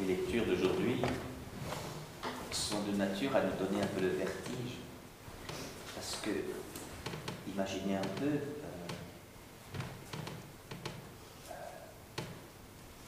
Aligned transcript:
les 0.00 0.14
lectures 0.14 0.46
d'aujourd'hui 0.46 1.02
sont 2.52 2.82
de 2.82 2.96
nature 2.96 3.34
à 3.34 3.42
nous 3.42 3.64
donner 3.64 3.82
un 3.82 3.86
peu 3.86 4.00
le 4.00 4.08
vertige. 4.08 4.78
Parce 5.94 6.16
que, 6.22 6.30
imaginez 7.52 7.96
un 7.96 8.08
peu, 8.20 8.26
euh, 8.26 8.66
euh, 11.50 11.52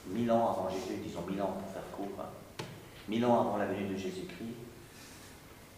mille 0.09 0.31
ans 0.31 0.51
avant 0.51 0.69
Jésus, 0.71 1.01
disons 1.05 1.23
mille 1.29 1.41
ans 1.41 1.57
pour 1.61 1.73
faire 1.73 1.91
court, 1.93 2.25
hein, 2.25 2.65
mille 3.09 3.25
ans 3.25 3.41
avant 3.41 3.57
la 3.59 3.67
venue 3.67 3.88
de 3.88 3.97
Jésus-Christ, 3.97 4.54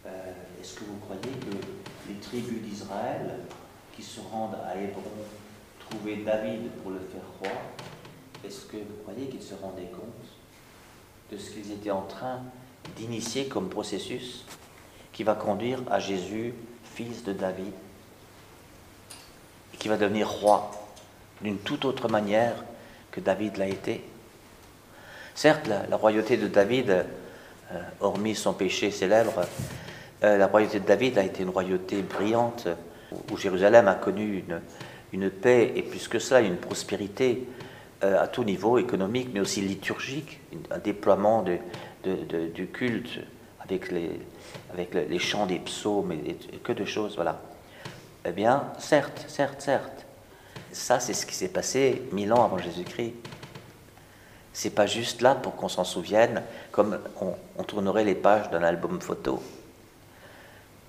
euh, 0.07 0.33
est-ce 0.61 0.75
que 0.75 0.85
vous 0.85 0.97
croyez 0.97 1.21
que 1.23 2.09
les 2.09 2.19
tribus 2.21 2.63
d'Israël 2.63 3.41
qui 3.95 4.03
se 4.03 4.21
rendent 4.21 4.59
à 4.67 4.77
Hébron 4.77 5.03
trouver 5.79 6.17
David 6.25 6.71
pour 6.83 6.93
le 6.93 7.01
faire 7.01 7.23
roi, 7.41 7.61
est-ce 8.45 8.67
que 8.67 8.79
vous 8.79 9.03
croyez 9.03 9.29
qu'ils 9.29 9.43
se 9.43 9.55
rendaient 9.55 9.91
compte 9.91 10.42
de 11.33 11.39
ce 11.39 11.51
qu'ils 11.51 11.73
étaient 11.73 11.91
en 11.91 12.03
train 12.03 12.41
d'initier 12.97 13.47
comme 13.47 13.69
processus 13.69 14.45
qui 15.13 15.25
va 15.25 15.35
conduire 15.35 15.79
à 15.91 15.99
Jésus, 15.99 16.55
fils 16.85 17.25
de 17.25 17.33
David, 17.33 17.73
et 19.73 19.77
qui 19.79 19.89
va 19.89 19.97
devenir 19.97 20.29
roi 20.29 20.71
d'une 21.41 21.59
toute 21.59 21.85
autre 21.85 22.09
manière 22.09 22.55
que 23.11 23.21
David 23.21 23.57
l'a 23.57 23.69
été. 23.69 24.05
Certes, 25.35 25.69
la, 25.69 25.97
royauté 25.97 26.37
de 26.37 26.47
David, 26.47 26.91
euh, 26.91 27.83
hormis 28.01 28.35
son 28.35 28.53
péché 28.53 28.91
célèbre, 28.91 29.47
euh, 30.23 30.37
la 30.37 30.47
royauté 30.47 30.81
de 30.81 30.87
David 30.87 31.19
a 31.19 31.25
été 31.25 31.43
une 31.43 31.51
royauté 31.51 32.03
brillante, 32.03 32.69
où 33.31 33.37
Jérusalem 33.37 33.89
a 33.89 33.95
connu 33.95 34.45
une, 35.13 35.31
paix 35.31 35.73
et 35.77 35.83
plus 35.83 36.09
que 36.09 36.19
ça, 36.19 36.41
une 36.41 36.57
prospérité 36.57 37.47
à 38.03 38.27
tout 38.27 38.45
niveau, 38.45 38.79
économique, 38.79 39.29
mais 39.33 39.41
aussi 39.41 39.61
liturgique, 39.61 40.41
un 40.71 40.79
déploiement 40.79 41.45
du 42.05 42.67
culte 42.67 43.21
avec 43.61 43.91
les, 43.91 44.21
avec 44.73 44.95
les 44.95 45.19
chants 45.19 45.47
des 45.47 45.59
psaumes 45.59 46.13
et, 46.13 46.37
que 46.59 46.73
de 46.73 46.85
choses, 46.85 47.15
voilà. 47.15 47.41
Eh 48.25 48.33
bien, 48.33 48.65
certes, 48.79 49.25
certes, 49.29 49.61
certes, 49.61 50.07
ça 50.73 51.01
c'est 51.01 51.15
ce 51.15 51.27
qui 51.27 51.35
s'est 51.35 51.49
passé 51.49 52.03
mille 52.13 52.33
ans 52.33 52.45
avant 52.45 52.59
Jésus-Christ. 52.59 53.15
C'est 54.53 54.71
pas 54.71 54.87
juste 54.87 55.23
là 55.23 55.35
pour 55.35 55.57
qu'on 55.57 55.69
s'en 55.69 55.85
souvienne, 55.85 56.43
comme 56.73 56.99
on 57.21 57.63
tournerait 57.63 58.05
les 58.05 58.15
pages 58.15 58.51
d'un 58.51 58.63
album 58.63 59.01
photo. 59.01 59.43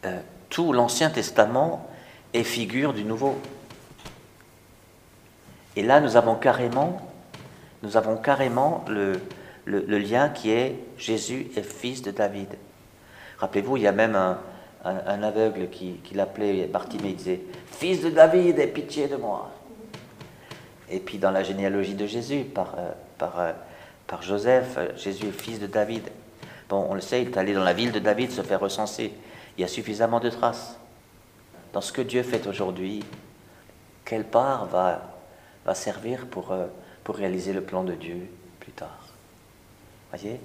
Euh, 0.05 0.20
tout 0.50 0.73
l'Ancien 0.73 1.09
Testament 1.09 1.88
est 2.33 2.44
figure 2.44 2.94
du 2.94 3.03
Nouveau. 3.05 3.38
Et 5.75 5.83
là, 5.83 5.99
nous 5.99 6.17
avons 6.17 6.35
carrément, 6.35 7.02
nous 7.81 7.97
avons 7.97 8.17
carrément 8.17 8.85
le, 8.88 9.19
lien 9.66 10.30
qui 10.30 10.52
est 10.52 10.75
Jésus 10.97 11.47
est 11.55 11.63
fils 11.63 12.02
de 12.02 12.11
David. 12.11 12.49
Rappelez-vous, 13.39 13.77
il 13.77 13.83
y 13.83 13.88
a 13.88 13.91
même 13.91 14.15
un, 14.15 14.39
un, 14.85 15.23
aveugle 15.23 15.69
qui, 15.69 15.93
qui 16.03 16.13
l'appelait 16.13 16.67
Bartimée, 16.67 17.09
il 17.09 17.15
disait 17.15 17.41
Fils 17.71 18.02
de 18.02 18.09
David, 18.09 18.59
aie 18.59 18.67
pitié 18.67 19.07
de 19.07 19.15
moi. 19.15 19.52
Et 20.89 20.99
puis 20.99 21.17
dans 21.17 21.31
la 21.31 21.43
généalogie 21.43 21.95
de 21.95 22.05
Jésus, 22.05 22.43
par, 22.43 22.75
euh, 22.77 22.91
euh, 23.21 23.53
par 24.05 24.21
Joseph, 24.21 24.77
Jésus 24.95 25.27
est 25.27 25.31
fils 25.31 25.59
de 25.59 25.67
David. 25.67 26.03
Bon, 26.69 26.85
on 26.89 26.93
le 26.93 27.02
sait, 27.02 27.21
il 27.21 27.30
est 27.30 27.37
allé 27.37 27.53
dans 27.53 27.63
la 27.63 27.73
ville 27.73 27.91
de 27.91 27.99
David 27.99 28.31
se 28.31 28.41
faire 28.41 28.59
recenser 28.59 29.13
il 29.58 29.61
y 29.61 29.63
a 29.63 29.67
suffisamment 29.67 30.19
de 30.19 30.30
traces. 30.30 30.77
Dans 31.73 31.81
ce 31.81 31.91
que 31.91 32.02
Dieu 32.02 32.23
fait 32.23 32.47
aujourd'hui, 32.47 33.03
quelle 34.05 34.25
part 34.25 34.65
va, 34.65 35.12
va 35.66 35.75
servir 35.75 36.28
pour, 36.28 36.52
euh, 36.52 36.67
pour 37.03 37.16
réaliser 37.16 37.53
le 37.53 37.61
plan 37.61 37.83
de 37.83 37.94
Dieu 37.94 38.28
plus 38.59 38.72
tard 38.72 39.14
Voyez? 40.11 40.39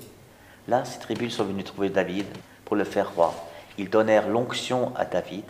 Là, 0.66 0.84
ces 0.84 0.98
tribus 0.98 1.34
sont 1.34 1.44
venues 1.44 1.64
trouver 1.64 1.90
David 1.90 2.26
pour 2.64 2.76
le 2.76 2.84
faire 2.84 3.14
roi. 3.14 3.34
Ils 3.78 3.88
donnèrent 3.88 4.28
l'onction 4.28 4.94
à 4.96 5.04
David, 5.04 5.44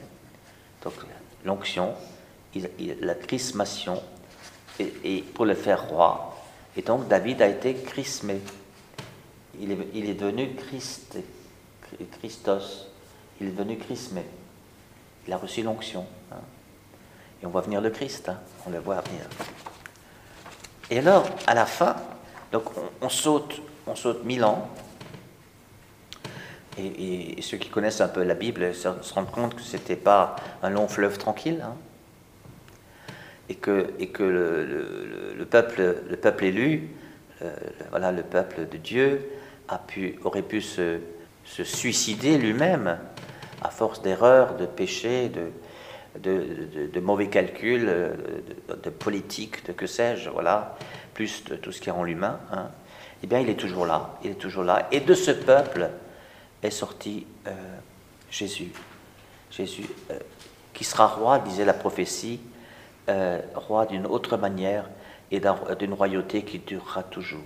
donc 0.82 0.94
l'onction, 1.44 1.94
la 3.00 3.14
chrismation, 3.14 4.02
et, 4.80 5.22
pour 5.34 5.44
le 5.44 5.54
faire 5.54 5.88
roi. 5.88 6.36
Et 6.76 6.82
donc 6.82 7.08
David 7.08 7.42
a 7.42 7.48
été 7.48 7.74
chrismé. 7.74 8.40
Il 9.60 9.72
est, 9.72 9.78
il 9.94 10.08
est 10.08 10.14
devenu 10.14 10.54
Christ, 10.54 11.18
Christos, 12.18 12.88
il 13.40 13.48
est 13.48 13.52
devenu 13.52 13.76
chrismé. 13.76 14.24
Il 15.26 15.32
a 15.32 15.36
reçu 15.36 15.62
l'onction. 15.62 16.06
Hein. 16.30 16.36
Et 17.42 17.46
on 17.46 17.50
voit 17.50 17.60
venir 17.60 17.80
le 17.80 17.90
Christ, 17.90 18.28
hein. 18.28 18.38
on 18.66 18.70
le 18.70 18.78
voit 18.78 19.00
venir. 19.02 19.22
Et 20.90 20.98
alors, 20.98 21.28
à 21.46 21.54
la 21.54 21.66
fin, 21.66 21.96
donc 22.52 22.64
on, 23.00 23.08
saute, 23.08 23.60
on 23.86 23.94
saute 23.94 24.24
mille 24.24 24.44
ans. 24.44 24.68
Et, 26.78 27.40
ceux 27.42 27.56
qui 27.56 27.68
connaissent 27.68 28.00
un 28.00 28.08
peu 28.08 28.22
la 28.22 28.34
Bible 28.34 28.74
se, 28.74 28.88
rendent 29.14 29.30
compte 29.30 29.54
que 29.54 29.62
ce 29.62 29.76
n'était 29.76 29.96
pas 29.96 30.36
un 30.62 30.70
long 30.70 30.88
fleuve 30.88 31.18
tranquille. 31.18 31.62
Hein. 31.64 31.74
et 33.48 33.54
que, 33.54 33.92
et 33.98 34.08
que 34.08 34.22
le, 34.22 35.44
peuple, 35.44 36.02
le 36.08 36.16
peuple 36.16 36.44
élu, 36.44 36.90
euh, 37.42 37.54
voilà, 37.90 38.12
le 38.12 38.22
peuple 38.22 38.66
de 38.68 38.76
Dieu, 38.76 39.30
a 39.68 39.78
pu, 39.78 40.18
aurait 40.24 40.42
pu 40.42 40.60
se, 40.60 40.98
se 41.44 41.64
suicider 41.64 42.38
lui-même 42.38 42.98
à 43.62 43.70
force 43.70 44.02
d'erreurs, 44.02 44.56
de 44.56 44.66
péchés, 44.66 45.28
de, 45.28 45.50
de, 46.22 47.00
mauvais 47.00 47.28
calculs, 47.28 47.86
de, 47.86 48.90
politique, 48.90 49.66
de 49.66 49.72
que 49.72 49.86
sais-je, 49.86 50.30
voilà, 50.30 50.76
plus 51.14 51.44
de 51.44 51.56
tout 51.56 51.72
ce 51.72 51.80
qui 51.80 51.90
rend 51.90 52.04
l'humain, 52.04 52.40
hein, 52.52 52.68
eh 53.22 53.26
bien, 53.26 53.40
il 53.40 53.48
est 53.48 53.56
toujours 53.56 53.86
là, 53.86 54.18
il 54.22 54.32
est 54.32 54.34
toujours 54.34 54.64
là. 54.64 54.88
Et 54.92 55.00
de 55.00 55.14
ce 55.14 55.30
peuple 55.30 55.90
est 56.62 56.70
sorti 56.70 57.26
euh, 57.46 57.50
Jésus. 58.30 58.72
Jésus, 59.50 59.86
euh, 60.10 60.18
qui 60.72 60.84
sera 60.84 61.06
roi, 61.06 61.38
disait 61.40 61.64
la 61.64 61.72
prophétie, 61.72 62.40
euh, 63.08 63.40
roi 63.54 63.86
d'une 63.86 64.06
autre 64.06 64.36
manière 64.36 64.88
et 65.30 65.40
d'une 65.78 65.94
royauté 65.94 66.42
qui 66.42 66.58
durera 66.58 67.02
toujours. 67.02 67.40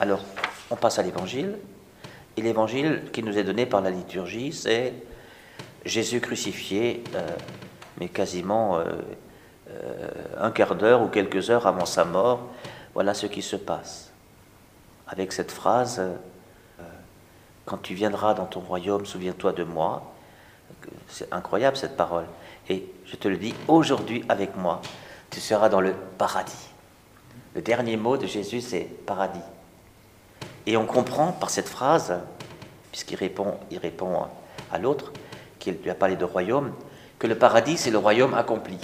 Alors, 0.00 0.22
on 0.70 0.76
passe 0.76 0.98
à 0.98 1.02
l'évangile. 1.02 1.58
Et 2.36 2.42
l'évangile 2.42 3.02
qui 3.12 3.22
nous 3.22 3.38
est 3.38 3.44
donné 3.44 3.66
par 3.66 3.80
la 3.80 3.90
liturgie, 3.90 4.52
c'est 4.52 4.92
Jésus 5.84 6.20
crucifié, 6.20 7.04
euh, 7.14 7.28
mais 7.98 8.08
quasiment 8.08 8.78
euh, 8.78 8.84
euh, 9.70 10.08
un 10.38 10.50
quart 10.50 10.74
d'heure 10.74 11.02
ou 11.02 11.08
quelques 11.08 11.50
heures 11.50 11.66
avant 11.66 11.84
sa 11.84 12.04
mort. 12.04 12.40
Voilà 12.94 13.12
ce 13.12 13.26
qui 13.26 13.42
se 13.42 13.56
passe. 13.56 14.10
Avec 15.06 15.32
cette 15.32 15.52
phrase, 15.52 16.00
quand 17.66 17.78
tu 17.78 17.94
viendras 17.94 18.34
dans 18.34 18.46
ton 18.46 18.60
royaume, 18.60 19.04
souviens-toi 19.04 19.52
de 19.52 19.64
moi. 19.64 20.14
C'est 21.08 21.32
incroyable 21.32 21.76
cette 21.76 21.96
parole. 21.96 22.24
Et 22.68 22.86
je 23.04 23.16
te 23.16 23.28
le 23.28 23.36
dis, 23.36 23.54
aujourd'hui 23.68 24.24
avec 24.28 24.56
moi, 24.56 24.80
tu 25.30 25.40
seras 25.40 25.68
dans 25.68 25.80
le 25.80 25.92
paradis. 26.16 26.68
Le 27.54 27.62
dernier 27.62 27.96
mot 27.96 28.16
de 28.16 28.26
Jésus, 28.26 28.60
c'est 28.60 28.88
paradis. 29.06 29.40
Et 30.66 30.76
on 30.76 30.86
comprend 30.86 31.32
par 31.32 31.50
cette 31.50 31.68
phrase, 31.68 32.14
puisqu'il 32.92 33.16
répond, 33.16 33.58
il 33.70 33.78
répond 33.78 34.26
à 34.72 34.78
l'autre, 34.78 35.12
qui 35.64 35.72
lui 35.72 35.90
a 35.90 35.94
parlé 35.94 36.16
de 36.16 36.24
royaume, 36.26 36.72
que 37.18 37.26
le 37.26 37.36
paradis, 37.36 37.78
c'est 37.78 37.90
le 37.90 37.96
royaume 37.96 38.34
accompli. 38.34 38.78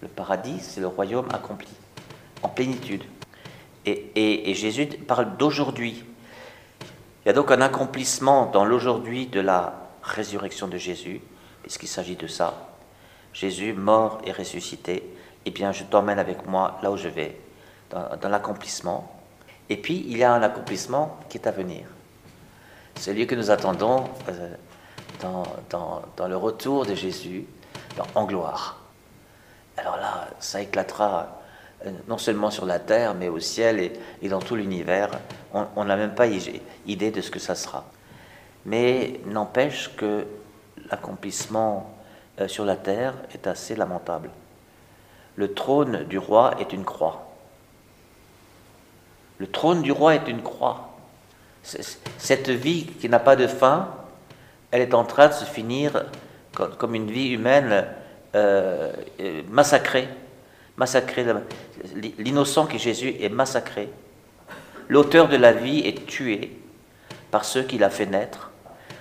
Le 0.00 0.06
paradis, 0.06 0.60
c'est 0.60 0.80
le 0.80 0.86
royaume 0.86 1.26
accompli, 1.32 1.68
en 2.42 2.48
plénitude. 2.48 3.02
Et, 3.84 4.54
Jésus 4.54 4.86
parle 4.86 5.36
d'aujourd'hui. 5.36 6.04
Il 7.24 7.26
y 7.26 7.30
a 7.30 7.32
donc 7.32 7.50
un 7.50 7.60
accomplissement 7.60 8.46
dans 8.46 8.64
l'aujourd'hui 8.64 9.26
de 9.26 9.40
la 9.40 9.74
résurrection 10.02 10.68
de 10.68 10.76
Jésus, 10.76 11.20
puisqu'il 11.62 11.88
s'agit 11.88 12.16
de 12.16 12.28
ça. 12.28 12.68
Jésus, 13.32 13.72
mort 13.72 14.20
et 14.24 14.30
ressuscité, 14.30 15.02
eh 15.44 15.50
bien, 15.50 15.72
je 15.72 15.82
t'emmène 15.82 16.20
avec 16.20 16.46
moi 16.46 16.78
là 16.82 16.92
où 16.92 16.96
je 16.96 17.08
vais, 17.08 17.40
dans 17.90 18.28
l'accomplissement. 18.28 19.12
Et 19.68 19.76
puis, 19.76 20.04
il 20.08 20.16
y 20.16 20.22
a 20.22 20.32
un 20.32 20.42
accomplissement 20.42 21.18
qui 21.28 21.38
est 21.38 21.46
à 21.48 21.50
venir. 21.50 21.86
Celui 23.00 23.26
que 23.26 23.34
nous 23.34 23.50
attendons 23.50 24.04
euh, 24.28 24.54
dans, 25.20 26.26
le 26.26 26.36
retour 26.36 26.86
de 26.86 26.94
Jésus 26.94 27.46
en 28.14 28.24
gloire. 28.24 28.80
Alors 29.76 29.96
là, 29.96 30.28
ça 30.40 30.60
éclatera 30.60 31.40
euh, 31.84 31.90
non 32.08 32.18
seulement 32.18 32.50
sur 32.50 32.66
la 32.66 32.78
terre, 32.78 33.14
mais 33.14 33.28
au 33.28 33.40
ciel 33.40 33.92
et, 34.22 34.28
dans 34.28 34.40
tout 34.40 34.56
l'univers. 34.56 35.10
On 35.52 35.84
n'a 35.84 35.96
même 35.96 36.14
pas 36.14 36.26
idée 36.26 37.10
de 37.10 37.20
ce 37.20 37.30
que 37.30 37.38
ça 37.38 37.54
sera. 37.54 37.84
Mais 38.64 39.20
n'empêche 39.26 39.94
que 39.96 40.26
l'accomplissement 40.90 41.94
euh, 42.40 42.48
sur 42.48 42.64
la 42.64 42.76
terre 42.76 43.14
est 43.32 43.46
assez 43.46 43.76
lamentable. 43.76 44.30
Le 45.36 45.52
trône 45.52 46.04
du 46.04 46.18
roi 46.18 46.54
est 46.60 46.72
une 46.72 46.84
croix. 46.84 47.26
Le 49.38 49.46
trône 49.46 49.82
du 49.82 49.92
roi 49.92 50.14
est 50.14 50.28
une 50.28 50.42
croix. 50.42 50.90
Cette 51.62 52.48
vie 52.48 52.86
qui 52.86 53.08
n'a 53.08 53.18
pas 53.18 53.36
de 53.36 53.46
fin, 53.46 53.88
elle 54.70 54.82
est 54.82 54.94
en 54.94 55.04
train 55.04 55.28
de 55.28 55.32
se 55.32 55.44
finir 55.44 56.04
comme 56.52 56.94
une 56.94 57.10
vie 57.10 57.30
humaine 57.30 57.86
euh, 58.34 58.92
massacrée. 59.50 60.08
Massacrée. 60.76 61.26
L'innocent 62.18 62.66
qui 62.66 62.76
est 62.76 62.80
Jésus 62.80 63.14
est 63.20 63.28
massacré 63.28 63.88
l'auteur 64.88 65.28
de 65.28 65.36
la 65.36 65.52
vie 65.52 65.80
est 65.80 66.06
tué 66.06 66.58
par 67.30 67.44
ceux 67.44 67.62
qu'il 67.62 67.84
a 67.84 67.90
fait 67.90 68.06
naître. 68.06 68.50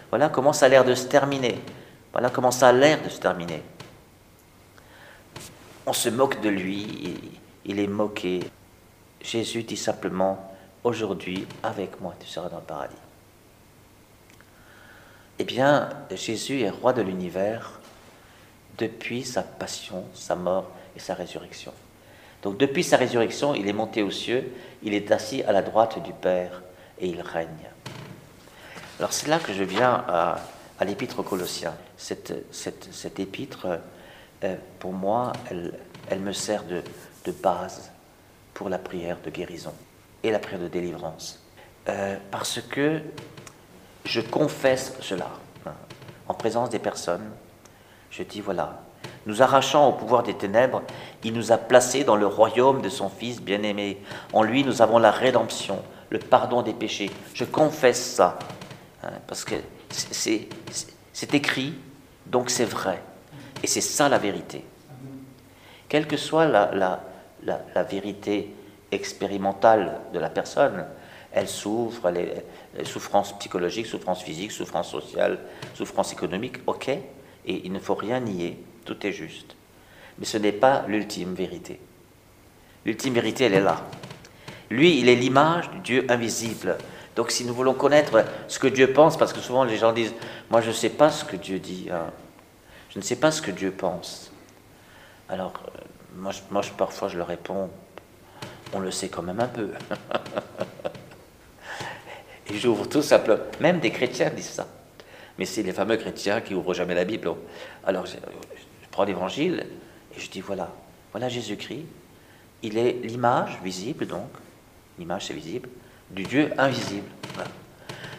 Voilà 0.10 0.30
comment 0.30 0.54
ça 0.54 0.66
a 0.68 0.70
l'air 0.70 0.86
de 0.86 0.96
se 0.96 1.08
terminer. 1.08 1.60
Voilà 2.12 2.30
comment 2.30 2.52
ça 2.52 2.70
a 2.70 2.72
l'air 2.72 3.02
de 3.02 3.10
se 3.10 3.20
terminer. 3.20 3.62
On 5.86 5.94
se 5.94 6.10
moque 6.10 6.42
de 6.42 6.50
lui, 6.50 7.16
il 7.66 7.80
est 7.80 7.88
moqué. 7.88 8.40
Jésus 9.22 9.64
dit 9.64 9.78
simplement, 9.78 10.56
aujourd'hui, 10.84 11.48
avec 11.62 12.00
moi, 12.02 12.16
tu 12.20 12.28
seras 12.28 12.50
dans 12.50 12.58
le 12.58 12.64
paradis. 12.64 12.96
Eh 15.40 15.44
bien, 15.44 15.90
Jésus 16.12 16.62
est 16.62 16.70
roi 16.70 16.94
de 16.94 17.02
l'univers 17.02 17.80
depuis 18.78 19.24
sa 19.24 19.42
passion, 19.42 20.06
sa 20.14 20.36
mort 20.36 20.70
et 20.96 21.00
sa 21.00 21.14
résurrection. 21.14 21.74
Donc 22.44 22.58
depuis 22.58 22.84
sa 22.84 22.98
résurrection, 22.98 23.56
il 23.56 23.68
est 23.68 23.74
monté 23.74 24.02
aux 24.04 24.12
cieux, 24.12 24.52
il 24.84 24.94
est 24.94 25.12
assis 25.12 25.44
à 25.44 25.52
la 25.52 25.62
droite 25.62 26.02
du 26.04 26.14
Père 26.14 26.62
et 27.00 27.08
il 27.08 27.22
règne. 27.22 27.48
Alors 29.00 29.12
c'est 29.12 29.28
là 29.28 29.40
que 29.40 29.52
je 29.52 29.64
viens 29.64 30.06
à, 30.08 30.40
l'épître 30.86 31.20
aux 31.20 31.24
Colossiens. 31.24 31.74
Cette, 31.98 32.34
cette, 32.52 33.20
épître, 33.20 33.80
euh, 34.44 34.56
pour 34.80 34.94
moi, 34.94 35.34
elle, 35.50 35.74
elle 36.10 36.20
me 36.20 36.34
sert 36.34 36.64
de, 36.66 36.82
de, 37.26 37.32
base 37.32 37.92
pour 38.54 38.70
la 38.70 38.78
prière 38.78 39.18
de 39.26 39.30
guérison 39.30 39.74
et 40.24 40.32
la 40.32 40.40
prière 40.40 40.62
de 40.62 40.68
délivrance. 40.68 41.42
Euh, 41.90 42.18
parce 42.32 42.62
que 42.62 43.02
je 44.06 44.22
confesse 44.22 44.94
cela 45.02 45.30
hein, 45.66 45.74
en 46.28 46.34
présence 46.34 46.70
des 46.70 46.80
personnes. 46.80 47.30
Je 48.12 48.24
dis 48.24 48.42
voilà, 48.42 48.82
nous 49.26 49.42
arrachant 49.42 49.90
au 49.90 49.94
pouvoir 49.94 50.24
des 50.24 50.36
ténèbres, 50.36 50.82
il 51.24 51.34
nous 51.34 51.52
a 51.52 51.58
placés 51.58 52.04
dans 52.04 52.16
le 52.16 52.28
royaume 52.28 52.82
de 52.82 52.90
son 52.90 53.10
Fils 53.10 53.42
bien-aimé. 53.42 54.02
En 54.32 54.44
lui, 54.44 54.64
nous 54.64 54.82
avons 54.82 55.00
la 55.00 55.12
rédemption, 55.12 55.82
le 56.10 56.20
pardon 56.20 56.62
des 56.62 56.74
péchés. 56.74 57.12
Je 57.34 57.44
confesse 57.44 58.14
ça, 58.14 58.40
hein, 59.04 59.10
parce 59.28 59.44
que 59.44 59.56
c'est 59.90 61.34
écrit, 61.34 61.74
donc 62.26 62.50
c'est 62.50 62.66
vrai. 62.66 63.02
Et 63.64 63.68
c'est 63.68 63.82
ça 63.82 64.10
la 64.10 64.18
vérité. 64.18 64.64
Quelle 65.90 66.08
que 66.08 66.18
soit 66.18 66.46
la, 66.46 66.72
la, 66.74 67.02
la 67.74 67.84
vérité 67.84 68.54
expérimentale 68.92 70.00
de 70.14 70.20
la 70.20 70.30
personne, 70.30 70.86
elle 71.36 71.50
souffre, 71.50 72.08
elle 72.08 72.18
est, 72.80 72.86
souffrance 72.86 73.38
psychologique, 73.38 73.86
souffrance 73.88 74.24
physique, 74.24 74.54
souffrance 74.54 74.90
sociale, 74.90 75.40
souffrance 75.74 76.14
économique, 76.14 76.58
ok, 76.66 76.88
et 76.88 77.02
il 77.46 77.74
ne 77.74 77.80
faut 77.80 77.94
rien 77.94 78.22
nier, 78.22 78.58
tout 78.86 79.06
est 79.06 79.12
juste. 79.12 79.56
Mais 80.18 80.26
ce 80.26 80.38
n'est 80.38 80.54
pas 80.54 80.86
l'ultime 80.88 81.34
vérité. 81.34 81.80
L'ultime 82.86 83.14
vérité, 83.14 83.44
elle 83.44 83.54
est 83.54 83.62
là. 83.62 83.82
Lui, 84.70 84.98
il 84.98 85.10
est 85.10 85.16
l'image 85.16 85.70
du 85.72 85.80
Dieu 85.80 86.06
invisible. 86.08 86.78
Donc 87.18 87.32
si 87.32 87.44
nous 87.44 87.54
voulons 87.54 87.74
connaître 87.74 88.24
ce 88.48 88.58
que 88.58 88.68
Dieu 88.68 88.94
pense, 88.94 89.18
parce 89.18 89.34
que 89.34 89.42
souvent 89.42 89.66
les 89.66 89.78
gens 89.78 89.92
disent, 89.92 90.14
moi 90.50 90.62
je 90.62 90.70
ne 90.70 90.74
sais 90.74 90.90
pas 90.90 91.10
ce 91.10 91.26
que 91.26 91.36
Dieu 91.36 91.60
dit, 91.60 91.90
hein. 91.92 92.12
je 92.90 93.00
ne 93.00 93.04
sais 93.04 93.16
pas 93.18 93.32
ce 93.32 93.42
que 93.42 93.52
Dieu 93.52 93.72
pense. 93.72 94.32
Alors, 95.28 95.54
euh, 95.68 95.80
moi 96.50 96.62
parfois 96.78 97.08
je 97.08 97.18
leur 97.18 97.28
réponds, 97.28 97.70
on 98.74 98.80
le 98.80 98.92
sait 98.92 99.10
quand 99.10 99.22
même 99.22 99.40
un 99.40 99.48
peu. 99.48 99.70
J'ouvre 102.58 102.88
tout 102.88 103.02
simplement. 103.02 103.40
Même 103.60 103.80
des 103.80 103.92
chrétiens 103.92 104.30
disent 104.30 104.50
ça. 104.50 104.68
Mais 105.38 105.46
c'est 105.46 105.64
les 105.64 105.74
fameux 105.74 105.98
chrétiens 105.98 106.42
qui 106.42 106.54
ouvrent 106.54 106.74
jamais 106.74 106.96
la 106.96 107.04
Bible. 107.04 107.32
Alors 107.86 108.06
je, 108.06 108.14
prends 108.92 109.04
l'évangile 109.04 109.66
et 110.16 110.20
je 110.20 110.30
dis 110.30 110.42
voilà, 110.42 110.72
voilà 111.12 111.28
Jésus-Christ. 111.28 111.86
Il 112.64 112.78
est 112.78 112.94
l'image 113.04 113.60
visible, 113.64 114.08
donc, 114.08 114.30
l'image 114.98 115.26
c'est 115.28 115.34
visible, 115.34 115.70
du 116.10 116.24
Dieu 116.24 116.52
invisible. 116.58 117.08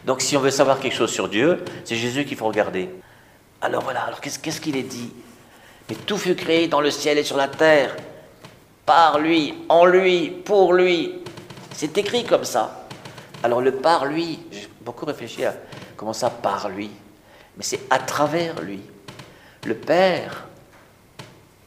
Donc 0.04 0.20
si 0.20 0.36
on 0.36 0.40
veut 0.40 0.50
savoir 0.50 0.78
quelque 0.78 0.94
chose 0.94 1.10
sur 1.10 1.28
Dieu, 1.28 1.64
c'est 1.84 1.96
Jésus 1.96 2.24
qu'il 2.24 2.36
faut 2.36 2.46
regarder. 2.46 2.90
Alors 3.60 3.82
voilà, 3.82 4.02
alors 4.02 4.20
qu'est-ce 4.20 4.60
qu'il 4.60 4.76
est 4.76 4.82
dit? 4.82 5.10
Mais 5.88 5.94
tout 5.94 6.18
fut 6.18 6.34
créé 6.34 6.68
dans 6.68 6.80
le 6.80 6.90
ciel 6.90 7.16
et 7.18 7.24
sur 7.24 7.36
la 7.36 7.48
terre, 7.48 7.96
par 8.84 9.18
lui, 9.18 9.54
en 9.68 9.86
lui, 9.86 10.30
pour 10.30 10.74
lui. 10.74 11.14
C'est 11.72 11.96
écrit 11.98 12.24
comme 12.24 12.44
ça. 12.44 12.85
Alors 13.46 13.60
le 13.60 13.70
par 13.70 14.06
lui, 14.06 14.40
j'ai 14.50 14.68
beaucoup 14.80 15.06
réfléchi 15.06 15.44
à 15.44 15.54
comment 15.96 16.12
ça 16.12 16.30
par 16.30 16.68
lui, 16.68 16.90
mais 17.56 17.62
c'est 17.62 17.78
à 17.90 18.00
travers 18.00 18.60
lui. 18.60 18.80
Le 19.64 19.74
Père 19.76 20.48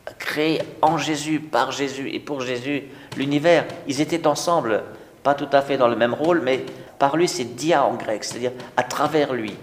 a 0.05 0.11
créé 0.11 0.61
en 0.81 0.97
Jésus, 0.97 1.39
par 1.39 1.71
Jésus 1.71 2.09
et 2.09 2.19
pour 2.19 2.41
Jésus 2.41 2.83
l'univers. 3.15 3.65
Ils 3.87 4.01
étaient 4.01 4.27
ensemble, 4.27 4.83
pas 5.23 5.35
tout 5.35 5.47
à 5.53 5.61
fait 5.61 5.77
dans 5.77 5.87
le 5.87 5.95
même 5.95 6.13
rôle, 6.13 6.41
mais 6.41 6.65
par 6.97 7.15
lui 7.15 7.29
c'est 7.29 7.55
dia 7.55 7.85
en 7.85 7.93
grec, 7.93 8.25
c'est-à-dire 8.25 8.51
à 8.75 8.83
travers 8.83 9.31
lui. 9.31 9.55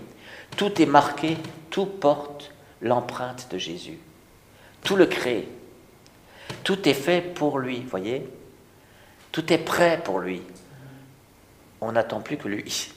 Tout 0.57 0.81
est 0.81 0.87
marqué, 0.87 1.37
tout 1.69 1.85
porte 1.85 2.51
l'empreinte 2.81 3.49
de 3.51 3.59
Jésus. 3.59 3.99
Tout 4.83 4.97
le 4.97 5.05
crée. 5.05 5.47
Tout 6.65 6.89
est 6.89 6.95
fait 6.95 7.21
pour 7.21 7.59
lui, 7.59 7.85
voyez 7.91 8.27
Tout 9.33 9.53
est 9.53 9.59
prêt 9.59 10.01
pour 10.03 10.21
lui 10.21 10.41
on 11.81 11.93
n'attend 11.93 12.21
plus 12.21 12.37
que 12.37 12.49
lui 12.49 12.93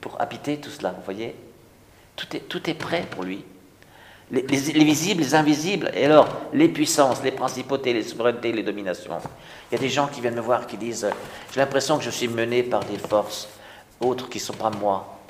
pour 0.00 0.20
habiter 0.20 0.58
tout 0.58 0.70
cela, 0.70 0.90
vous 0.90 1.02
voyez 1.02 1.34
tout 2.16 2.36
est, 2.36 2.40
tout 2.40 2.68
est 2.68 2.74
prêt 2.74 3.06
pour 3.10 3.24
lui. 3.24 3.44
Les, 4.30 4.42
visibles, 4.42 5.20
les 5.20 5.34
invisibles, 5.34 5.90
et 5.94 6.06
alors 6.06 6.28
les 6.52 6.68
puissances, 6.68 7.22
les 7.22 7.30
principautés, 7.30 7.92
les 7.92 8.02
souverainetés, 8.02 8.52
les 8.52 8.62
dominations. 8.62 9.18
Il 9.70 9.74
y 9.74 9.78
a 9.78 9.80
des 9.80 9.90
gens 9.90 10.06
qui 10.06 10.20
viennent 10.20 10.34
me 10.34 10.40
voir 10.40 10.66
qui 10.66 10.76
disent 10.76 11.08
J'ai 11.52 11.60
l'impression 11.60 11.98
que 11.98 12.04
je 12.04 12.10
suis 12.10 12.28
mené 12.28 12.62
par 12.62 12.84
des 12.84 12.98
forces 12.98 13.48
autres 14.00 14.28
qui 14.28 14.38
ne 14.38 14.42
sont 14.42 14.54
pas 14.54 14.70
moi. 14.70 15.20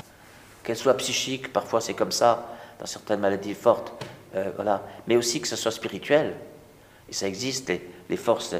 Qu'elles 0.62 0.76
soient 0.76 0.96
psychiques, 0.96 1.52
parfois 1.52 1.80
c'est 1.80 1.94
comme 1.94 2.12
ça, 2.12 2.56
dans 2.78 2.86
certaines 2.86 3.20
maladies 3.20 3.54
fortes, 3.54 3.92
euh, 4.36 4.50
voilà. 4.54 4.82
mais 5.06 5.16
aussi 5.16 5.40
que 5.40 5.48
ce 5.48 5.56
soit 5.56 5.72
spirituel. 5.72 6.34
Et 7.08 7.12
ça 7.12 7.26
existe, 7.26 7.72
les 8.08 8.16
forces. 8.16 8.54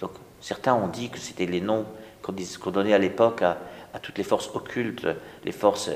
Donc 0.00 0.12
certains 0.40 0.74
ont 0.74 0.88
dit 0.88 1.10
que 1.10 1.18
c'était 1.18 1.46
les 1.46 1.60
noms 1.60 1.84
qu'on 2.24 2.70
donnait 2.70 2.94
à 2.94 2.98
l'époque 2.98 3.42
à, 3.42 3.58
toutes 4.00 4.18
les 4.18 4.24
forces 4.24 4.50
occultes, 4.54 5.06
les 5.44 5.52
forces, 5.52 5.90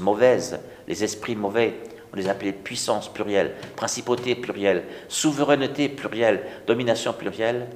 mauvaises, 0.00 0.58
les 0.88 1.04
esprits 1.04 1.36
mauvais. 1.36 1.74
On 2.12 2.16
les 2.16 2.28
appelait 2.28 2.52
puissance 2.52 3.12
plurielle, 3.12 3.54
principauté 3.76 4.34
plurielle, 4.34 4.82
souveraineté 5.08 5.88
plurielle, 5.88 6.44
domination 6.66 7.12
plurielle. 7.12 7.68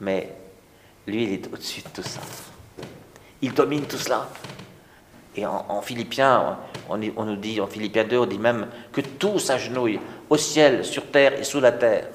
Mais 0.00 0.32
lui, 1.06 1.24
il 1.24 1.32
est 1.34 1.52
au-dessus 1.52 1.82
de 1.82 1.88
tout 1.88 2.02
ça. 2.02 2.20
Il 3.40 3.52
domine 3.54 3.84
tout 3.84 3.98
cela. 3.98 4.28
Et 5.36 5.46
en, 5.46 5.80
Philippiens, 5.82 6.58
on, 6.88 6.98
on, 7.16 7.24
nous 7.24 7.36
dit, 7.36 7.60
en 7.60 7.68
Philippiens 7.68 8.02
2, 8.02 8.18
on 8.18 8.26
dit 8.26 8.38
même 8.38 8.66
que 8.90 9.00
tout 9.00 9.38
s'agenouille 9.38 10.00
au 10.28 10.36
ciel, 10.36 10.84
sur 10.84 11.06
terre 11.12 11.38
et 11.38 11.44
sous 11.44 11.60
la 11.60 11.70
terre, 11.70 12.08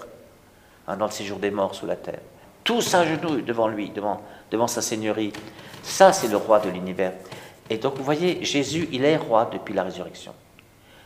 hein, 0.87 0.97
dans 0.97 1.05
le 1.05 1.11
séjour 1.11 1.39
des 1.39 1.51
morts 1.51 1.73
sous 1.73 1.85
la 1.85 1.95
terre. 1.95 2.19
Tout 2.63 2.81
s'agenouille 2.81 3.43
devant 3.43 3.67
lui, 3.67 3.89
devant, 3.89 4.67
sa 4.67 4.81
seigneurie. 4.81 5.33
Ça, 5.83 6.13
c'est 6.13 6.29
le 6.29 6.37
roi 6.37 6.59
de 6.59 6.69
l'univers. 6.69 7.13
Et 7.69 7.77
donc, 7.77 7.95
vous 7.97 8.03
voyez, 8.03 8.43
Jésus, 8.43 8.87
il 8.91 9.03
est 9.03 9.17
roi 9.17 9.49
depuis 9.51 9.73
la 9.73 9.83
résurrection. 9.83 10.33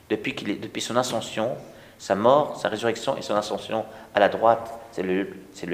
Depuis, 0.09 0.35
est, 0.47 0.55
depuis 0.55 0.81
son 0.81 0.95
ascension, 0.95 1.55
sa 1.97 2.15
mort, 2.15 2.59
sa 2.59 2.69
résurrection 2.69 3.17
et 3.17 3.21
son 3.21 3.35
ascension 3.35 3.85
à 4.13 4.19
la 4.19 4.29
droite, 4.29 4.71
c'est 4.91 5.03
le, 5.03 5.23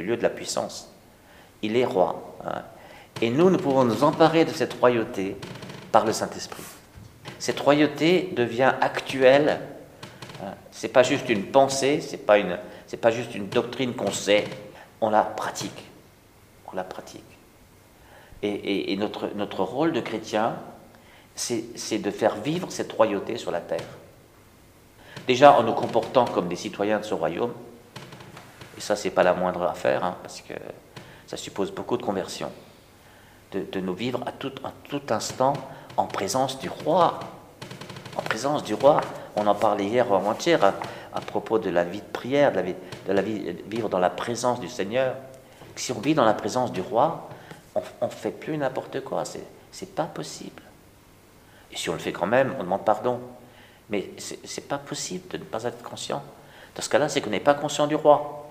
lieu 0.02 0.18
de 0.18 0.24
la 0.24 0.30
puissance. 0.30 0.90
Il 1.62 1.76
est 1.76 1.86
roi. 1.86 2.38
Hein. 2.46 2.62
Et 3.22 3.30
nous, 3.30 3.50
nous 3.50 3.58
pouvons 3.58 3.84
nous 3.84 4.04
emparer 4.04 4.46
de 4.46 4.52
cette 4.52 4.74
royauté 4.74 5.38
par 5.92 6.06
le 6.06 6.14
Saint-Esprit. 6.14 6.64
Cette 7.40 7.60
royauté 7.60 8.32
devient 8.36 8.74
actuelle. 8.82 9.60
Hein. 10.42 10.54
C'est 10.72 10.88
pas 10.88 11.04
juste 11.04 11.30
une 11.30 11.46
pensée, 11.46 12.00
c'est 12.02 12.26
pas 12.26 12.36
c'est 12.88 12.98
pas 12.98 13.12
juste 13.12 13.36
une 13.36 13.48
doctrine 13.48 13.94
qu'on 13.94 14.12
sait, 14.12 14.46
on 15.04 15.10
la 15.10 15.24
pratique. 15.24 15.84
On 16.72 16.76
la 16.76 16.86
pratique. 16.86 17.24
Et, 18.42 18.96
notre, 18.98 19.30
notre 19.36 19.64
rôle 19.64 19.92
de 19.92 20.00
chrétien, 20.00 20.56
c'est 21.36 22.00
de 22.00 22.12
faire 22.12 22.36
vivre 22.36 22.72
cette 22.72 22.92
royauté 22.92 23.38
sur 23.38 23.52
la 23.52 23.60
terre. 23.60 23.86
Déjà 25.28 25.54
en 25.54 25.64
nous 25.64 25.74
comportant 25.74 26.26
comme 26.26 26.48
des 26.48 26.56
citoyens 26.56 27.00
de 27.00 27.04
ce 27.04 27.14
royaume, 27.14 27.54
et 28.78 28.82
ça 28.82 28.96
c'est 28.96 29.12
pas 29.12 29.24
la 29.24 29.34
moindre 29.34 29.64
affaire, 29.64 30.04
hein, 30.04 30.18
parce 30.22 30.42
que 30.42 30.54
ça 31.28 31.38
suppose 31.38 31.72
beaucoup 31.72 31.96
de 31.96 32.04
conversion, 32.04 32.52
de, 33.52 33.80
nous 33.80 33.94
vivre 33.94 34.22
à 34.26 34.32
tout, 34.32 34.54
à 34.64 34.72
tout 34.90 35.02
instant 35.10 35.54
en 35.96 36.06
présence 36.06 36.60
du 36.60 36.70
roi. 36.70 37.20
En 38.18 38.22
présence 38.22 38.64
du 38.64 38.74
roi, 38.74 39.02
on 39.36 39.48
en 39.48 39.56
parlait 39.56 39.86
hier 39.86 40.12
avant-hier 40.12 40.64
à, 40.64 40.74
à, 41.14 41.22
propos 41.22 41.60
de 41.60 41.70
la 41.70 41.84
vie 41.84 42.02
de 42.02 42.12
prière, 42.12 42.52
de 42.52 42.58
la 42.58 42.62
vie, 42.64 42.76
de 43.08 43.14
vivre 43.68 43.90
dans 43.90 44.00
la 44.00 44.10
présence 44.10 44.60
du 44.60 44.70
Seigneur. 44.70 45.16
Si 45.76 45.92
on 45.92 46.00
vit 46.00 46.14
dans 46.14 46.26
la 46.26 46.34
présence 46.34 46.72
du 46.72 46.82
roi, 46.82 47.30
on 47.76 48.06
ne 48.06 48.12
fait 48.12 48.32
plus 48.32 48.58
n'importe 48.58 49.04
quoi. 49.04 49.24
C'est 49.72 49.96
pas 49.96 50.06
possible. 50.06 50.62
Et 51.72 51.78
si 51.78 51.90
on 51.90 51.94
le 51.94 52.00
fait 52.00 52.12
quand 52.12 52.28
même, 52.28 52.54
on 52.60 52.64
demande 52.64 52.86
pardon. 52.86 53.20
Mais 53.90 54.12
c'est 54.18 54.68
pas 54.68 54.78
possible 54.78 55.28
de 55.30 55.38
ne 55.38 55.44
pas 55.44 55.64
être 55.64 55.82
conscient. 55.84 56.22
Dans 56.76 56.82
ce 56.82 56.90
cas-là, 56.90 57.10
c'est 57.10 57.22
qu'on 57.22 57.30
n'est 57.30 57.40
pas 57.40 57.54
conscient 57.56 57.88
du 57.88 57.96
roi. 57.96 58.48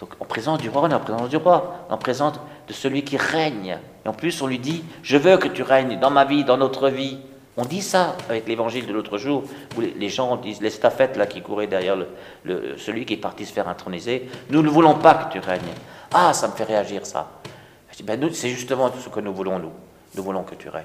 Donc 0.00 0.10
en 0.18 0.24
présence 0.24 0.58
du 0.58 0.68
roi, 0.68 0.82
on 0.82 0.90
est 0.90 0.94
en 0.94 1.00
présence 1.00 1.28
du 1.28 1.36
roi, 1.36 1.86
en 1.88 1.96
présence 1.96 2.34
de 2.66 2.72
celui 2.72 3.04
qui 3.04 3.16
règne. 3.16 3.78
Et 4.04 4.08
en 4.08 4.12
plus, 4.12 4.42
on 4.42 4.46
lui 4.46 4.58
dit, 4.58 4.82
je 5.02 5.16
veux 5.16 5.36
que 5.36 5.48
tu 5.48 5.62
règnes 5.62 6.00
dans 6.00 6.10
ma 6.10 6.24
vie, 6.24 6.44
dans 6.44 6.56
notre 6.56 6.88
vie. 6.88 7.18
On 7.56 7.64
dit 7.64 7.82
ça 7.82 8.16
avec 8.28 8.48
l'évangile 8.48 8.86
de 8.86 8.92
l'autre 8.92 9.16
jour, 9.16 9.44
où 9.76 9.80
les 9.80 10.08
gens 10.08 10.36
disent, 10.36 10.60
les 10.60 10.70
stafettes 10.70 11.16
là 11.16 11.26
qui 11.26 11.40
couraient 11.40 11.68
derrière 11.68 11.96
celui 12.44 13.06
qui 13.06 13.14
est 13.14 13.18
parti 13.18 13.46
se 13.46 13.52
faire 13.52 13.68
introniser, 13.68 14.28
nous 14.50 14.62
ne 14.62 14.68
voulons 14.68 14.96
pas 14.96 15.14
que 15.14 15.32
tu 15.32 15.38
règnes. 15.38 15.62
Ah, 16.12 16.32
ça 16.32 16.48
me 16.48 16.52
fait 16.52 16.64
réagir 16.64 17.06
ça. 17.06 17.30
Ben 18.02 18.20
c'est 18.32 18.48
justement 18.48 18.90
tout 18.90 18.98
ce 18.98 19.08
que 19.08 19.20
nous 19.20 19.32
voulons, 19.32 19.60
nous. 19.60 19.70
Nous 20.16 20.22
voulons 20.22 20.42
que 20.42 20.56
tu 20.56 20.68
règnes. 20.68 20.84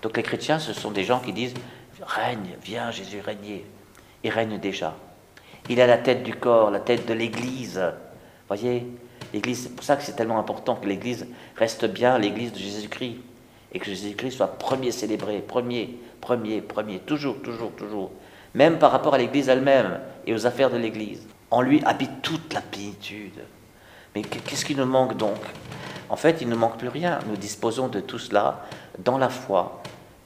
Donc 0.00 0.16
les 0.16 0.22
chrétiens, 0.22 0.58
ce 0.58 0.72
sont 0.72 0.90
des 0.90 1.04
gens 1.04 1.20
qui 1.20 1.32
disent, 1.32 1.54
règne, 2.00 2.56
viens 2.62 2.90
Jésus 2.90 3.20
régner. 3.20 3.66
Il 4.24 4.30
règne 4.30 4.58
déjà. 4.58 4.94
Il 5.68 5.80
a 5.80 5.86
la 5.86 5.98
tête 5.98 6.22
du 6.22 6.34
corps, 6.34 6.70
la 6.70 6.80
tête 6.80 7.06
de 7.06 7.12
l'Église. 7.12 7.80
Voyez, 8.48 8.86
l'Église, 9.34 9.64
c'est 9.64 9.76
pour 9.76 9.84
ça 9.84 9.96
que 9.96 10.02
c'est 10.02 10.16
tellement 10.16 10.38
important 10.38 10.74
que 10.74 10.88
l'Église 10.88 11.26
reste 11.56 11.84
bien 11.84 12.18
l'Église 12.18 12.52
de 12.52 12.58
Jésus-Christ 12.58 13.18
et 13.72 13.78
que 13.78 13.86
Jésus-Christ 13.86 14.32
soit 14.32 14.58
premier 14.58 14.92
célébré, 14.92 15.38
premier, 15.40 15.98
premier, 16.20 16.60
premier, 16.60 16.98
toujours, 17.00 17.40
toujours, 17.42 17.72
toujours. 17.72 18.10
Même 18.54 18.78
par 18.78 18.92
rapport 18.92 19.14
à 19.14 19.18
l'Église 19.18 19.48
elle-même 19.48 20.00
et 20.26 20.34
aux 20.34 20.46
affaires 20.46 20.70
de 20.70 20.76
l'Église. 20.76 21.26
En 21.50 21.62
lui 21.62 21.82
habite 21.84 22.22
toute 22.22 22.52
la 22.52 22.60
plénitude. 22.60 23.40
Mais 24.14 24.22
qu'est-ce 24.22 24.64
qui 24.64 24.74
nous 24.74 24.84
manque 24.84 25.16
donc? 25.16 25.38
En 26.10 26.16
fait, 26.16 26.38
il 26.42 26.48
ne 26.48 26.54
manque 26.54 26.76
plus 26.76 26.88
rien. 26.88 27.18
Nous 27.26 27.36
disposons 27.36 27.88
de 27.88 28.00
tout 28.00 28.18
cela 28.18 28.66
dans 28.98 29.16
la 29.16 29.30
foi 29.30 29.82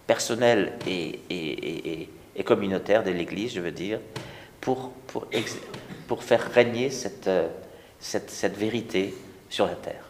personnelle 0.07 0.73
et, 0.87 2.09
communautaire 2.45 3.03
de 3.03 3.11
l'Église, 3.11 3.55
je 3.55 3.61
veux 3.61 3.73
dire, 3.73 4.00
pour, 4.61 4.93
faire 6.21 6.50
régner 6.53 6.91
cette, 6.91 7.31
cette, 8.00 8.57
vérité 8.57 9.15
sur 9.49 9.67
la 9.67 9.75
terre. 9.75 10.05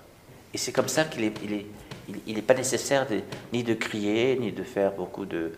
Et 0.54 0.58
c'est 0.58 0.72
comme 0.72 0.88
ça 0.88 1.04
qu'il 1.04 1.24
est, 1.24 1.34
il 1.44 1.52
est, 1.52 1.66
il 2.26 2.34
n'est 2.34 2.42
pas 2.42 2.54
nécessaire 2.54 3.06
ni 3.52 3.62
de 3.62 3.74
crier, 3.74 4.36
ni 4.38 4.52
de 4.52 4.62
faire 4.62 4.92
beaucoup 4.92 5.24
de, 5.24 5.52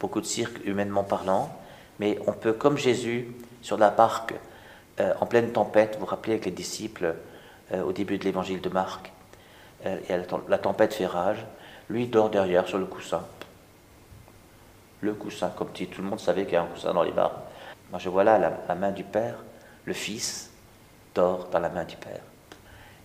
beaucoup 0.00 0.22
cirque 0.22 0.64
humainement 0.64 1.04
parlant, 1.04 1.54
mais 2.00 2.18
on 2.26 2.32
peut, 2.32 2.52
comme 2.52 2.76
Jésus, 2.76 3.28
sur 3.62 3.78
la 3.78 3.90
barque, 3.90 4.34
euh, 5.00 5.14
en 5.20 5.26
pleine 5.26 5.52
tempête, 5.52 5.96
vous 6.00 6.06
rappelez 6.06 6.34
avec 6.34 6.46
les 6.46 6.50
disciples 6.50 7.14
euh, 7.72 7.82
au 7.82 7.92
début 7.92 8.18
de 8.18 8.24
l'évangile 8.24 8.60
de 8.60 8.68
Marc, 8.68 9.12
euh, 9.86 9.98
la, 10.48 10.58
tempête 10.58 10.94
fait 10.94 11.06
rage, 11.06 11.44
lui 11.88 12.08
dort 12.08 12.30
derrière 12.30 12.66
sur 12.66 12.78
le 12.78 12.86
coussin. 12.86 13.24
Le 15.00 15.14
coussin, 15.14 15.50
comme 15.56 15.68
si 15.74 15.86
tout 15.86 16.02
le 16.02 16.08
monde 16.08 16.20
savait 16.20 16.44
qu'il 16.44 16.54
y 16.54 16.56
a 16.56 16.62
un 16.62 16.66
coussin 16.66 16.92
dans 16.92 17.02
les 17.02 17.12
bars. 17.12 17.42
Moi 17.90 17.98
je 17.98 18.08
vois 18.08 18.24
là 18.24 18.38
la 18.38 18.74
main 18.74 18.90
du 18.90 19.04
Père, 19.04 19.36
le 19.84 19.92
Fils 19.92 20.50
dort 21.14 21.48
dans 21.50 21.58
la 21.58 21.68
main 21.68 21.84
du 21.84 21.96
Père. 21.96 22.20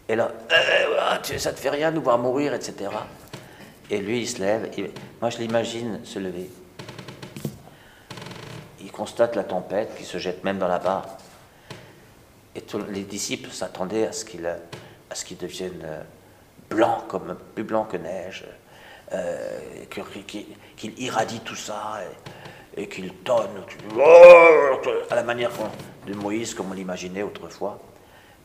Et 0.09 0.15
là, 0.15 0.31
euh, 0.51 1.37
ça 1.37 1.51
te 1.51 1.59
fait 1.59 1.69
rien 1.69 1.91
de 1.91 1.97
nous 1.97 2.01
voir 2.01 2.17
mourir, 2.17 2.53
etc. 2.53 2.89
Et 3.89 3.99
lui, 3.99 4.21
il 4.21 4.27
se 4.27 4.39
lève. 4.39 4.69
Et 4.77 4.91
moi, 5.19 5.29
je 5.29 5.37
l'imagine 5.39 5.99
se 6.05 6.19
lever. 6.19 6.49
Il 8.79 8.91
constate 8.91 9.35
la 9.35 9.43
tempête, 9.43 9.95
qui 9.97 10.05
se 10.05 10.17
jette 10.17 10.43
même 10.43 10.59
dans 10.59 10.67
la 10.67 10.79
barre. 10.79 11.17
Et 12.55 12.63
les 12.89 13.03
disciples 13.03 13.51
s'attendaient 13.51 14.07
à 14.07 14.11
ce 14.13 14.23
qu'il 14.23 15.37
devienne 15.37 15.81
euh, 15.83 16.01
blanc, 16.69 17.03
comme 17.09 17.37
plus 17.53 17.63
blanc 17.63 17.83
que 17.83 17.97
neige, 17.97 18.45
euh, 19.13 19.59
qu'il 20.25 20.99
irradie 21.01 21.41
tout 21.41 21.55
ça 21.55 21.99
et, 22.75 22.87
qu'il 22.87 23.11
donne 23.23 23.49
à 25.09 25.15
la 25.15 25.23
manière 25.23 25.51
de 26.05 26.13
Moïse, 26.13 26.53
comme 26.53 26.71
on 26.71 26.73
l'imaginait 26.73 27.23
autrefois. 27.23 27.79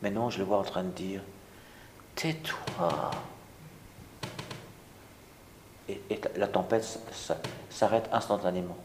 Mais 0.02 0.10
non, 0.10 0.30
je 0.30 0.38
le 0.38 0.44
vois 0.44 0.58
en 0.58 0.62
train 0.62 0.82
de 0.82 0.90
dire 0.90 1.20
Tais-toi. 2.14 3.10
Et, 5.88 6.00
la 6.36 6.46
tempête 6.46 6.84
s'arrête 7.70 8.08
instantanément. 8.12 8.76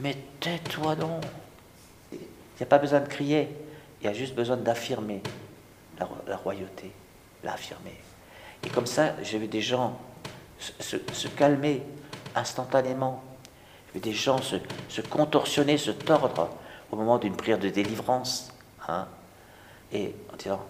Mais 0.00 0.16
tais-toi 0.40 0.96
donc. 0.96 1.22
Il 2.12 2.18
n'y 2.60 2.62
a 2.62 2.66
pas 2.66 2.78
besoin 2.78 3.00
de 3.00 3.08
crier, 3.08 3.48
il 4.00 4.06
y 4.06 4.08
a 4.08 4.14
juste 4.14 4.34
besoin 4.34 4.56
d'affirmer 4.56 5.22
la, 5.98 6.36
royauté, 6.36 6.90
l'affirmer. 7.44 8.00
Et 8.64 8.70
comme 8.70 8.86
ça, 8.86 9.12
j'ai 9.22 9.38
vu 9.38 9.46
des 9.46 9.60
gens 9.60 9.98
se, 10.58 11.28
calmer 11.28 11.82
instantanément. 12.34 13.22
J'ai 13.88 13.94
vu 13.94 14.00
des 14.00 14.12
gens 14.12 14.38
se, 14.40 14.56
contorsionner, 15.02 15.76
se 15.76 15.90
tordre 15.90 16.48
au 16.90 16.96
moment 16.96 17.18
d'une 17.18 17.36
prière 17.36 17.58
de 17.58 17.68
délivrance. 17.68 18.52
Hein, 18.88 19.06
et 19.92 20.14
en 20.32 20.36
disant 20.36 20.66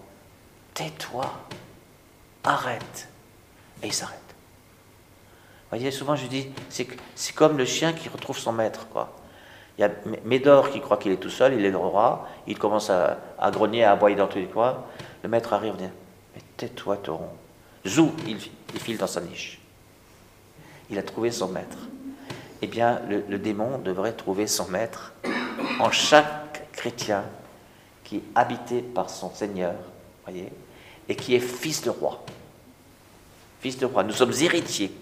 tais-toi, 0.77 1.33
arrête. 2.45 3.09
Et 3.83 3.89
il 3.89 3.93
s'arrête. 3.93 4.21
Vous 4.29 5.79
voyez, 5.79 5.91
souvent 5.91 6.15
je 6.15 6.27
dis, 6.27 6.49
c'est 6.69 7.33
comme 7.35 7.59
le 7.59 7.65
chien 7.65 7.93
qui 7.93 8.09
retrouve 8.09 8.39
son 8.39 8.53
maître. 8.53 8.87
Quoi. 8.93 9.13
Il 9.77 9.81
y 9.81 9.85
a 9.85 9.91
Médor 10.25 10.71
qui 10.71 10.81
croit 10.81 10.97
qu'il 10.97 11.11
est 11.13 11.17
tout 11.17 11.31
seul, 11.31 11.55
il 11.55 11.65
est 11.65 11.71
le 11.71 11.77
roi, 11.77 12.29
il 12.47 12.59
commence 12.59 12.89
à, 12.91 13.19
grogner, 13.51 13.83
à 13.83 13.93
aboyer 13.93 14.17
dans 14.17 14.29
tous 14.29 14.39
les 14.39 14.47
coins. 14.47 14.85
Le 15.23 15.29
maître 15.29 15.53
arrive 15.53 15.75
et 15.75 15.85
dit 15.85 15.91
Mais 16.35 16.43
tais-toi, 16.57 16.99
tauron. 16.99 17.31
Zou, 17.87 18.13
il, 18.27 18.39
file 18.79 18.99
dans 18.99 19.07
sa 19.07 19.21
niche. 19.21 19.61
Il 20.91 20.99
a 20.99 21.03
trouvé 21.03 21.31
son 21.31 21.49
maître. 21.49 21.79
Eh 22.63 22.67
bien, 22.67 23.01
le, 23.09 23.25
le 23.29 23.39
démon 23.39 23.79
devrait 23.79 24.13
trouver 24.13 24.47
son 24.47 24.69
maître 24.69 25.13
en 25.81 25.91
chaque 25.91 26.71
chrétien 26.73 27.25
qui 28.05 28.17
est 28.19 28.23
habité 28.35 28.83
par 28.83 29.11
son 29.11 29.33
Seigneur. 29.35 29.75
Voyez? 30.25 30.51
Et 31.09 31.15
qui 31.15 31.35
est 31.35 31.41
fils 31.41 31.83
de 31.83 31.91
roi. 31.91 32.25
Fils 33.61 33.79
de 33.79 33.87
roi. 33.87 34.03
Nous 34.03 34.13
sommes 34.13 34.33
héritiers. 34.33 34.93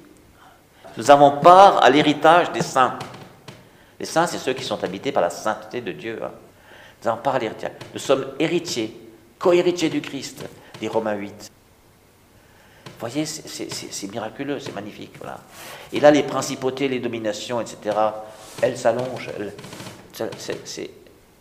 Nous 0.97 1.11
avons 1.11 1.41
part 1.41 1.83
à 1.83 1.91
l'héritage 1.91 2.53
des 2.53 2.63
saints. 2.63 2.99
Les 3.99 4.07
saints, 4.07 4.27
c'est 4.27 4.39
ceux 4.39 4.53
qui 4.53 4.65
sont 4.65 4.83
habités 4.83 5.13
par 5.13 5.23
la 5.23 5.31
sainteté 5.31 5.81
de 5.81 5.93
Dieu. 5.93 6.21
Hein. 6.23 6.31
Nous 7.03 7.09
avons 7.09 7.21
part 7.21 7.37
à 7.37 7.39
l'héritage. 7.39 7.73
Nous 7.93 8.01
sommes 8.01 8.27
héritiers, 8.39 8.97
co-héritiers 9.39 9.89
du 9.89 10.01
Christ, 10.01 10.45
des 10.81 10.89
Romains 10.89 11.15
8. 11.15 11.51
Vous 12.87 12.93
voyez, 13.01 13.27
c'est 13.27 14.11
miraculeux, 14.11 14.61
c'est 14.61 14.75
magnifique. 14.75 15.15
Et 15.93 16.01
là, 16.01 16.11
les 16.11 16.23
principautés, 16.23 16.89
les 16.89 17.01
dominations, 17.01 17.61
etc., 17.61 17.97
elles 18.63 18.79
s'allongent. 18.79 19.31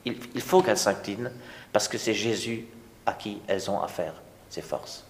il 0.05 0.41
faut 0.41 0.61
qu'elles 0.61 0.77
s'inclinent 0.77 1.31
parce 1.71 1.87
que 1.87 1.97
c'est 1.97 2.13
Jésus 2.13 2.65
à 3.05 3.13
qui 3.13 3.39
elles 3.47 3.69
ont 3.69 3.81
affaire 3.81 4.13
ses 4.53 4.61
forces. 4.61 5.03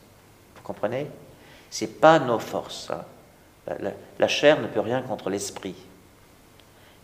Vous 0.56 0.62
comprenez? 0.62 1.08
Ce 1.70 1.84
n'est 1.84 1.92
pas 1.92 2.20
nos 2.20 2.40
forces. 2.40 2.90
Hein. 2.90 3.76
La, 4.20 4.28
chair 4.28 4.60
ne 4.62 4.68
peut 4.68 4.80
rien 4.80 5.02
contre 5.02 5.30
l'esprit. 5.30 5.76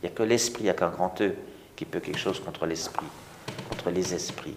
Il 0.01 0.05
n'y 0.05 0.13
a 0.13 0.15
que 0.15 0.23
l'esprit, 0.23 0.61
il 0.61 0.65
n'y 0.65 0.69
a 0.69 0.73
qu'un 0.73 0.89
grand 0.89 1.21
E 1.21 1.33
qui 1.75 1.85
peut 1.85 1.99
quelque 1.99 2.19
chose 2.19 2.39
contre 2.39 2.65
l'esprit, 2.65 3.05
contre 3.69 3.89
les 3.89 4.13
esprits. 4.13 4.55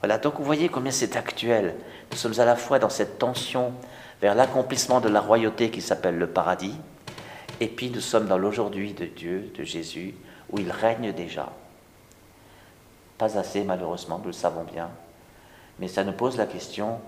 Voilà, 0.00 0.16
donc 0.16 0.38
vous 0.38 0.44
voyez 0.44 0.70
combien 0.70 0.92
c'est 0.92 1.16
actuel. 1.16 1.74
Nous 2.10 2.16
sommes 2.16 2.38
à 2.40 2.44
la 2.46 2.56
fois 2.56 2.78
dans 2.78 2.88
cette 2.88 3.18
tension 3.18 3.72
vers 4.22 4.34
l'accomplissement 4.34 5.00
de 5.00 5.08
la 5.08 5.20
royauté 5.20 5.70
qui 5.70 5.82
s'appelle 5.82 6.18
le 6.18 6.26
paradis, 6.26 6.74
et 7.60 7.68
puis 7.68 7.90
nous 7.90 8.00
sommes 8.00 8.26
dans 8.26 8.38
l'aujourd'hui 8.38 8.94
de 8.94 9.04
Dieu, 9.04 9.52
de 9.54 9.64
Jésus, 9.64 10.14
où 10.50 10.58
il 10.58 10.70
règne 10.70 11.12
déjà. 11.12 11.52
Pas 13.18 13.38
assez 13.38 13.64
malheureusement, 13.64 14.18
nous 14.18 14.28
le 14.28 14.32
savons 14.32 14.64
bien, 14.64 14.90
mais 15.80 15.88
ça 15.88 16.04
nous 16.04 16.12
pose 16.12 16.36
la 16.36 16.46
question 16.46 17.00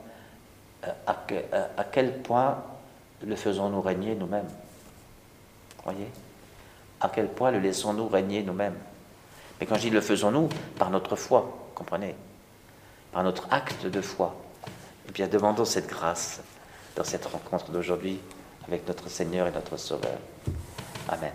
euh, 0.85 0.91
euh, 1.31 1.67
à, 1.76 1.85
quel 1.85 2.23
point 2.23 2.59
le 3.25 3.37
faisons-nous 3.37 3.81
régner 3.81 4.14
nous-mêmes? 4.14 4.49
Voyez? 5.85 6.09
À 7.00 7.09
quel 7.09 7.29
point 7.29 7.50
le 7.50 7.61
laissons-nous 7.61 8.09
régner 8.09 8.43
nous-mêmes? 8.43 8.76
Mais 9.61 9.67
quand 9.67 9.76
je 9.76 9.83
dis 9.83 9.91
le 9.91 10.00
faisons-nous, 10.00 10.49
par 10.79 10.91
notre 10.91 11.14
foi, 11.14 11.71
comprenez? 11.75 12.17
Par 13.12 13.23
notre 13.23 13.47
acte 13.52 13.87
de 13.87 14.00
foi. 14.00 14.35
Eh 15.09 15.12
bien, 15.12 15.29
demandons 15.29 15.64
cette 15.64 15.88
grâce 15.88 16.41
dans 16.97 17.05
cette 17.05 17.26
rencontre 17.26 17.71
d'aujourd'hui 17.71 18.19
avec 18.67 18.87
notre 18.88 19.09
Seigneur 19.09 19.47
et 19.47 19.52
notre 19.52 19.76
Sauveur. 19.76 20.19
Amen. 21.09 21.33